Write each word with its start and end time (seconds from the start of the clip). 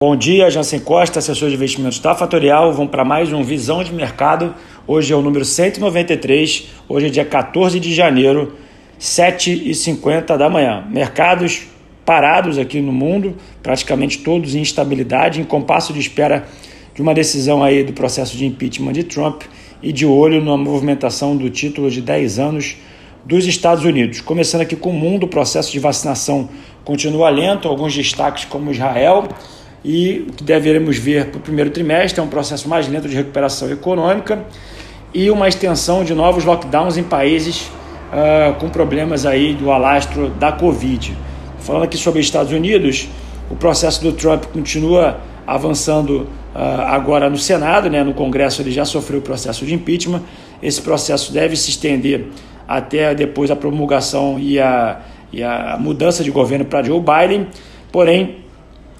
Bom 0.00 0.14
dia, 0.14 0.48
Jansen 0.48 0.78
Costa, 0.78 1.18
assessor 1.18 1.48
de 1.48 1.56
investimentos 1.56 1.98
da 1.98 2.14
Fatorial. 2.14 2.72
Vamos 2.72 2.92
para 2.92 3.04
mais 3.04 3.32
um 3.32 3.42
Visão 3.42 3.82
de 3.82 3.92
Mercado. 3.92 4.54
Hoje 4.86 5.12
é 5.12 5.16
o 5.16 5.20
número 5.20 5.44
193, 5.44 6.68
hoje 6.88 7.06
é 7.06 7.08
dia 7.08 7.24
14 7.24 7.80
de 7.80 7.92
janeiro, 7.92 8.54
7h50 9.00 10.36
da 10.36 10.48
manhã. 10.48 10.86
Mercados 10.88 11.66
parados 12.06 12.58
aqui 12.58 12.80
no 12.80 12.92
mundo, 12.92 13.34
praticamente 13.60 14.18
todos 14.18 14.54
em 14.54 14.60
instabilidade, 14.60 15.40
em 15.40 15.44
compasso 15.44 15.92
de 15.92 15.98
espera 15.98 16.46
de 16.94 17.02
uma 17.02 17.12
decisão 17.12 17.60
aí 17.64 17.82
do 17.82 17.92
processo 17.92 18.36
de 18.36 18.46
impeachment 18.46 18.92
de 18.92 19.02
Trump 19.02 19.42
e 19.82 19.92
de 19.92 20.06
olho 20.06 20.40
na 20.40 20.56
movimentação 20.56 21.36
do 21.36 21.50
título 21.50 21.90
de 21.90 22.00
10 22.00 22.38
anos 22.38 22.76
dos 23.24 23.46
Estados 23.46 23.84
Unidos. 23.84 24.20
Começando 24.20 24.60
aqui 24.60 24.76
com 24.76 24.90
o 24.90 24.94
mundo, 24.94 25.24
o 25.24 25.28
processo 25.28 25.72
de 25.72 25.80
vacinação 25.80 26.48
continua 26.84 27.28
lento, 27.30 27.66
alguns 27.66 27.92
destaques 27.92 28.44
como 28.44 28.70
Israel 28.70 29.26
e 29.84 30.26
o 30.28 30.32
que 30.32 30.44
deveremos 30.44 30.96
ver 30.96 31.26
para 31.26 31.38
o 31.38 31.40
primeiro 31.40 31.70
trimestre 31.70 32.20
é 32.20 32.22
um 32.22 32.28
processo 32.28 32.68
mais 32.68 32.88
lento 32.88 33.08
de 33.08 33.14
recuperação 33.14 33.70
econômica 33.70 34.44
e 35.14 35.30
uma 35.30 35.48
extensão 35.48 36.04
de 36.04 36.14
novos 36.14 36.44
lockdowns 36.44 36.96
em 36.96 37.02
países 37.02 37.70
uh, 38.12 38.54
com 38.58 38.68
problemas 38.68 39.24
aí 39.24 39.54
do 39.54 39.70
alastro 39.70 40.28
da 40.30 40.52
Covid. 40.52 41.16
Falando 41.60 41.84
aqui 41.84 41.96
sobre 41.96 42.20
Estados 42.20 42.52
Unidos, 42.52 43.08
o 43.50 43.56
processo 43.56 44.02
do 44.02 44.12
Trump 44.12 44.44
continua 44.46 45.18
avançando 45.46 46.26
uh, 46.54 46.82
agora 46.86 47.30
no 47.30 47.38
Senado, 47.38 47.88
né? 47.88 48.02
no 48.02 48.12
Congresso 48.12 48.60
ele 48.60 48.70
já 48.70 48.84
sofreu 48.84 49.20
o 49.20 49.22
processo 49.22 49.64
de 49.64 49.74
impeachment. 49.74 50.22
Esse 50.62 50.82
processo 50.82 51.32
deve 51.32 51.56
se 51.56 51.70
estender 51.70 52.26
até 52.66 53.14
depois 53.14 53.50
a 53.50 53.56
promulgação 53.56 54.38
e 54.38 54.60
a, 54.60 55.00
e 55.32 55.42
a 55.42 55.78
mudança 55.80 56.22
de 56.22 56.30
governo 56.30 56.64
para 56.64 56.82
Joe 56.82 57.00
Biden. 57.00 57.46
Porém, 57.90 58.47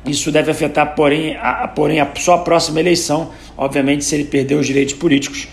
isso 0.07 0.31
deve 0.33 0.51
afetar, 0.51 0.95
porém, 0.95 1.37
a, 1.37 1.69
porém, 1.69 2.01
a 2.01 2.09
sua 2.17 2.39
próxima 2.39 2.81
eleição. 2.81 3.31
Obviamente, 3.57 4.05
se 4.05 4.15
ele 4.15 4.25
perder 4.25 4.55
os 4.55 4.67
direitos 4.67 4.95
políticos, 4.95 5.49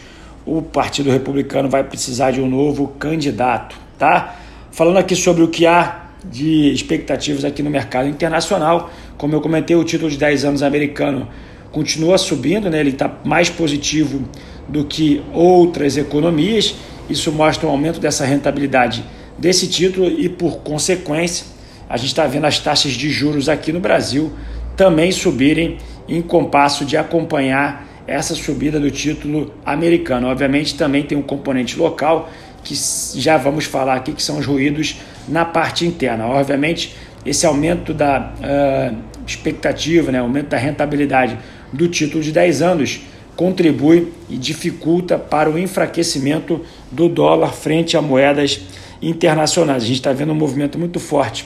o 0.45 0.61
Partido 0.61 1.09
Republicano 1.11 1.67
vai 1.69 1.83
precisar 1.83 2.31
de 2.31 2.41
um 2.41 2.47
novo 2.47 2.89
candidato, 2.99 3.75
tá? 3.97 4.35
Falando 4.71 4.97
aqui 4.97 5.15
sobre 5.15 5.43
o 5.43 5.47
que 5.47 5.65
há 5.65 6.05
de 6.23 6.71
expectativas 6.71 7.43
aqui 7.45 7.61
no 7.63 7.69
mercado 7.69 8.07
internacional, 8.07 8.91
como 9.17 9.33
eu 9.33 9.41
comentei, 9.41 9.75
o 9.75 9.83
título 9.83 10.09
de 10.09 10.17
10 10.17 10.45
anos 10.45 10.63
americano 10.63 11.27
continua 11.71 12.17
subindo, 12.17 12.69
né? 12.69 12.79
ele 12.79 12.91
está 12.91 13.11
mais 13.23 13.49
positivo 13.49 14.23
do 14.67 14.85
que 14.85 15.21
outras 15.33 15.97
economias. 15.97 16.75
Isso 17.09 17.31
mostra 17.31 17.67
um 17.67 17.71
aumento 17.71 17.99
dessa 17.99 18.25
rentabilidade 18.25 19.03
desse 19.37 19.67
título 19.67 20.07
e, 20.07 20.29
por 20.29 20.57
consequência, 20.57 21.45
a 21.89 21.97
gente 21.97 22.07
está 22.07 22.25
vendo 22.25 22.45
as 22.45 22.59
taxas 22.59 22.93
de 22.93 23.09
juros 23.09 23.47
aqui 23.47 23.71
no 23.71 23.79
Brasil 23.79 24.33
também 24.75 25.11
subirem 25.11 25.77
em 26.07 26.21
compasso 26.21 26.85
de 26.85 26.97
acompanhar 26.97 27.87
essa 28.07 28.35
subida 28.35 28.79
do 28.79 28.91
título 28.91 29.53
americano. 29.65 30.27
Obviamente 30.27 30.75
também 30.75 31.03
tem 31.03 31.17
um 31.17 31.21
componente 31.21 31.77
local 31.77 32.29
que 32.63 32.75
já 33.19 33.37
vamos 33.37 33.65
falar 33.65 33.95
aqui 33.95 34.13
que 34.13 34.21
são 34.21 34.39
os 34.39 34.45
ruídos 34.45 34.97
na 35.27 35.45
parte 35.45 35.85
interna. 35.85 36.27
Obviamente 36.27 36.95
esse 37.25 37.45
aumento 37.45 37.93
da 37.93 38.33
uh, 38.39 38.95
expectativa, 39.25 40.11
né, 40.11 40.19
aumento 40.19 40.49
da 40.49 40.57
rentabilidade 40.57 41.37
do 41.73 41.87
título 41.87 42.23
de 42.23 42.31
10 42.31 42.61
anos 42.61 43.01
contribui 43.35 44.13
e 44.29 44.37
dificulta 44.37 45.17
para 45.17 45.49
o 45.49 45.57
enfraquecimento 45.57 46.61
do 46.91 47.09
dólar 47.09 47.53
frente 47.53 47.97
a 47.97 48.01
moedas 48.01 48.61
internacionais. 49.01 49.83
A 49.83 49.85
gente 49.85 49.97
está 49.97 50.13
vendo 50.13 50.31
um 50.31 50.35
movimento 50.35 50.77
muito 50.79 50.99
forte 50.99 51.45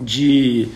de 0.00 0.68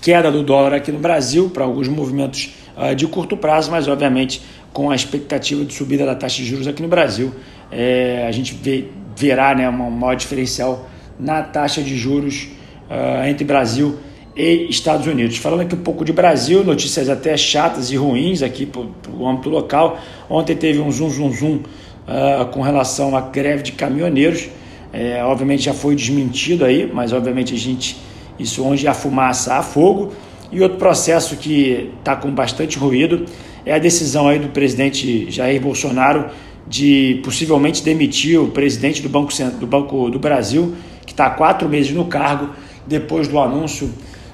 queda 0.00 0.30
do 0.30 0.42
dólar 0.42 0.74
aqui 0.74 0.92
no 0.92 0.98
Brasil 0.98 1.50
para 1.50 1.64
alguns 1.64 1.88
movimentos 1.88 2.54
uh, 2.76 2.94
de 2.94 3.06
curto 3.06 3.36
prazo, 3.36 3.70
mas 3.70 3.88
obviamente 3.88 4.42
com 4.72 4.90
a 4.90 4.94
expectativa 4.94 5.64
de 5.64 5.74
subida 5.74 6.06
da 6.06 6.14
taxa 6.14 6.36
de 6.42 6.48
juros 6.48 6.66
aqui 6.66 6.82
no 6.82 6.88
Brasil, 6.88 7.32
é, 7.72 8.24
a 8.28 8.32
gente 8.32 8.54
vê, 8.54 8.84
verá 9.16 9.54
né, 9.54 9.68
um 9.68 9.90
maior 9.90 10.14
diferencial 10.14 10.88
na 11.18 11.42
taxa 11.42 11.82
de 11.82 11.96
juros 11.96 12.48
uh, 12.88 13.26
entre 13.28 13.44
Brasil 13.44 13.98
e 14.36 14.68
Estados 14.70 15.06
Unidos. 15.06 15.36
Falando 15.36 15.62
aqui 15.62 15.74
um 15.74 15.82
pouco 15.82 16.04
de 16.04 16.12
Brasil, 16.12 16.64
notícias 16.64 17.08
até 17.08 17.36
chatas 17.36 17.90
e 17.90 17.96
ruins 17.96 18.42
aqui 18.42 18.64
para 18.64 18.80
o 19.12 19.28
âmbito 19.28 19.50
local. 19.50 19.98
Ontem 20.28 20.56
teve 20.56 20.80
um 20.80 20.90
zoom, 20.90 21.10
zoom, 21.10 21.32
zoom 21.32 21.54
uh, 21.56 22.46
com 22.52 22.62
relação 22.62 23.16
à 23.16 23.20
greve 23.20 23.62
de 23.62 23.72
caminhoneiros. 23.72 24.48
É, 24.92 25.22
obviamente 25.22 25.62
já 25.62 25.74
foi 25.74 25.94
desmentido 25.94 26.64
aí, 26.64 26.90
mas 26.92 27.12
obviamente 27.12 27.54
a 27.54 27.58
gente 27.58 27.96
isso 28.40 28.64
onde 28.64 28.86
há 28.88 28.94
fumaça 28.94 29.54
há 29.54 29.62
fogo. 29.62 30.12
E 30.50 30.60
outro 30.60 30.78
processo 30.78 31.36
que 31.36 31.90
está 31.98 32.16
com 32.16 32.30
bastante 32.30 32.78
ruído 32.78 33.26
é 33.64 33.74
a 33.74 33.78
decisão 33.78 34.26
aí 34.26 34.38
do 34.38 34.48
presidente 34.48 35.30
Jair 35.30 35.60
Bolsonaro 35.60 36.26
de 36.66 37.20
possivelmente 37.24 37.82
demitir 37.82 38.40
o 38.40 38.48
presidente 38.48 39.02
do 39.02 39.08
Banco, 39.08 39.32
do 39.58 39.66
Banco 39.66 40.10
do 40.10 40.18
Brasil, 40.18 40.74
que 41.04 41.12
está 41.12 41.26
há 41.26 41.30
quatro 41.30 41.68
meses 41.68 41.92
no 41.92 42.04
cargo, 42.04 42.50
depois 42.86 43.28
do 43.28 43.38
anúncio 43.38 43.90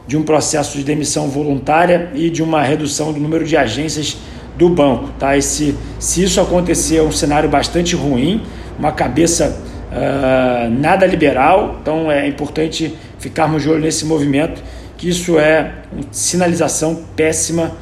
de 0.07 0.17
um 0.17 0.23
processo 0.23 0.79
de 0.79 0.85
demissão 0.85 1.29
voluntária 1.29 2.11
e 2.15 2.31
de 2.31 2.43
uma 2.43 2.63
redução 2.63 3.13
do 3.13 3.19
número 3.19 3.45
de 3.45 3.57
agências 3.57 4.17
do 4.57 4.69
banco. 4.69 5.11
Tá? 5.19 5.37
Esse, 5.37 5.75
se 5.99 6.23
isso 6.23 6.41
acontecer, 6.41 6.99
é 6.99 7.03
um 7.03 7.13
cenário 7.13 7.49
bastante 7.49 7.97
ruim, 7.97 8.43
uma 8.79 8.93
cabeça 8.93 9.59
uh, 9.91 10.71
nada 10.71 11.07
liberal, 11.07 11.79
então 11.81 12.11
é 12.11 12.27
importante 12.29 12.95
ficarmos 13.27 13.65
de 13.65 13.69
olho 13.69 13.81
nesse 13.81 14.05
movimento, 14.05 14.63
que 14.97 15.09
isso 15.09 15.37
é 15.37 15.73
uma 15.93 16.05
sinalização 16.13 17.05
péssima 17.17 17.77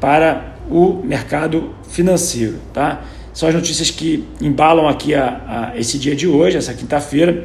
para 0.00 0.56
o 0.68 1.00
mercado 1.04 1.72
financeiro. 1.88 2.56
Tá? 2.74 3.02
São 3.32 3.48
as 3.48 3.54
notícias 3.54 3.92
que 3.92 4.24
embalam 4.40 4.88
aqui 4.88 5.14
a, 5.14 5.70
a 5.72 5.78
esse 5.78 5.98
dia 5.98 6.16
de 6.16 6.26
hoje, 6.26 6.56
essa 6.56 6.74
quinta-feira. 6.74 7.44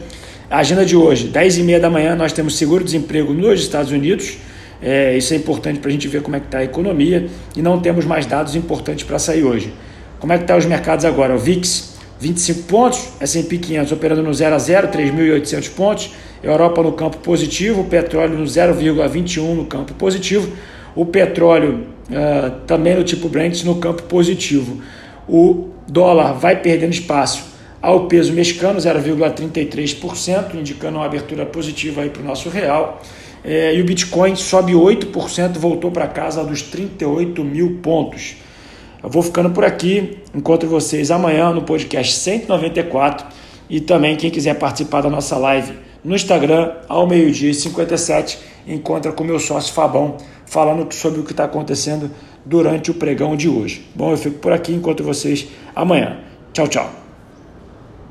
A 0.49 0.57
agenda 0.57 0.83
de 0.83 0.95
hoje, 0.95 1.29
10h30 1.29 1.79
da 1.79 1.91
manhã, 1.91 2.15
nós 2.15 2.33
temos 2.33 2.57
seguro-desemprego 2.57 3.33
nos 3.33 3.61
Estados 3.61 3.91
Unidos. 3.91 4.37
É, 4.81 5.15
isso 5.15 5.31
é 5.33 5.37
importante 5.37 5.79
para 5.79 5.89
a 5.89 5.91
gente 5.91 6.07
ver 6.07 6.23
como 6.23 6.35
é 6.35 6.39
que 6.39 6.47
está 6.47 6.57
a 6.57 6.63
economia 6.63 7.27
e 7.55 7.61
não 7.61 7.79
temos 7.79 8.03
mais 8.03 8.25
dados 8.25 8.55
importantes 8.55 9.05
para 9.05 9.19
sair 9.19 9.43
hoje. 9.43 9.71
Como 10.19 10.33
é 10.33 10.37
que 10.37 10.43
estão 10.43 10.55
tá 10.55 10.59
os 10.59 10.65
mercados 10.65 11.05
agora? 11.05 11.35
O 11.35 11.37
VIX 11.37 11.93
25 12.19 12.63
pontos, 12.63 13.09
S&P 13.19 13.57
500 13.57 13.91
operando 13.91 14.23
no 14.23 14.33
0 14.33 14.55
a 14.55 14.57
0, 14.57 14.87
3.800 14.87 15.69
pontos, 15.71 16.11
Europa 16.43 16.83
no 16.83 16.91
campo 16.91 17.17
positivo, 17.19 17.81
o 17.81 17.85
petróleo 17.85 18.37
no 18.37 18.43
0,21 18.43 19.55
no 19.55 19.65
campo 19.65 19.93
positivo, 19.93 20.51
o 20.93 21.05
petróleo 21.05 21.87
uh, 22.09 22.51
também 22.67 22.95
no 22.95 23.03
tipo 23.03 23.29
Brent 23.29 23.63
no 23.63 23.75
campo 23.75 24.03
positivo. 24.03 24.81
O 25.27 25.69
dólar 25.87 26.33
vai 26.33 26.61
perdendo 26.61 26.91
espaço 26.91 27.53
ao 27.81 28.07
peso 28.07 28.33
mexicano, 28.33 28.79
0,33%, 28.79 30.55
indicando 30.55 30.97
uma 30.97 31.05
abertura 31.05 31.45
positiva 31.45 32.05
para 32.07 32.21
o 32.21 32.25
nosso 32.25 32.49
real. 32.49 33.01
É, 33.43 33.75
e 33.75 33.81
o 33.81 33.85
Bitcoin 33.85 34.35
sobe 34.35 34.73
8%, 34.73 35.57
voltou 35.57 35.91
para 35.91 36.07
casa 36.07 36.43
dos 36.43 36.61
38 36.61 37.43
mil 37.43 37.79
pontos. 37.81 38.37
Eu 39.01 39.09
vou 39.09 39.21
ficando 39.21 39.49
por 39.49 39.65
aqui. 39.65 40.19
Encontro 40.33 40.69
vocês 40.69 41.11
amanhã 41.11 41.51
no 41.51 41.63
podcast 41.63 42.13
194 42.15 43.25
e 43.69 43.81
também 43.81 44.15
quem 44.15 44.31
quiser 44.31 44.57
participar 44.57 45.01
da 45.01 45.09
nossa 45.09 45.37
live 45.37 45.73
no 46.03 46.15
Instagram 46.15 46.73
ao 46.87 47.07
meio-dia 47.07 47.49
e 47.49 47.53
57 47.53 48.39
encontra 48.67 49.11
com 49.11 49.23
meu 49.23 49.39
sócio 49.39 49.73
Fabão 49.73 50.17
falando 50.45 50.91
sobre 50.93 51.19
o 51.19 51.23
que 51.23 51.31
está 51.31 51.45
acontecendo 51.45 52.11
durante 52.45 52.91
o 52.91 52.93
pregão 52.93 53.35
de 53.35 53.47
hoje. 53.47 53.87
Bom, 53.95 54.11
eu 54.11 54.17
fico 54.17 54.39
por 54.39 54.51
aqui, 54.51 54.73
encontro 54.73 55.05
vocês 55.05 55.47
amanhã. 55.75 56.19
Tchau, 56.51 56.67
tchau. 56.67 57.02